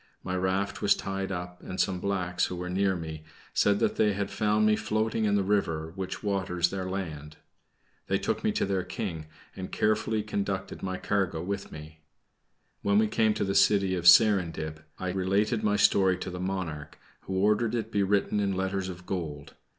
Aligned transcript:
My 0.23 0.35
raft 0.35 0.81
was 0.81 0.95
tied 0.95 1.31
up 1.31 1.61
and 1.61 1.79
some 1.79 1.99
blacks, 1.99 2.45
who 2.47 2.55
were 2.55 2.71
near 2.71 2.95
me, 2.95 3.23
said 3.53 3.77
that 3.77 3.97
they 3.97 4.13
had 4.13 4.31
found 4.31 4.65
me 4.65 4.75
floating 4.75 5.25
in 5.25 5.35
the 5.35 5.43
river 5.43 5.91
which 5.95 6.23
waters 6.23 6.71
their 6.71 6.89
land. 6.89 7.37
They 8.07 8.17
took 8.17 8.43
me 8.43 8.51
to 8.53 8.65
their 8.65 8.83
King, 8.83 9.27
and 9.55 9.71
carefully 9.71 10.23
conducted 10.23 10.81
my 10.81 10.97
cargo 10.97 11.43
with 11.43 11.71
me. 11.71 11.99
When 12.81 12.97
we 12.97 13.07
came 13.07 13.35
to 13.35 13.43
the 13.43 13.53
city 13.53 13.93
of 13.93 14.07
Serindib, 14.07 14.83
I 14.97 15.11
related 15.11 15.61
my 15.63 15.75
story 15.75 16.17
to 16.17 16.31
the 16.31 16.39
monarch, 16.39 16.97
who 17.25 17.35
ordered 17.35 17.75
it 17.75 17.83
to 17.83 17.89
be 17.91 18.01
written 18.01 18.39
in 18.39 18.57
letters 18.57 18.89
of 18.89 19.05
gold. 19.05 19.53